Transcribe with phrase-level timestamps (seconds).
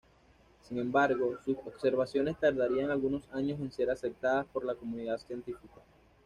[0.63, 5.79] Sin embargo sus observaciones tardarían algunos años en ser aceptadas por la comunidad científica.